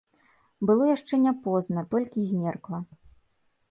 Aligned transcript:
Было 0.69 0.87
яшчэ 0.95 1.21
не 1.27 1.33
позна, 1.45 1.87
толькі 1.95 2.27
змеркла. 2.35 2.85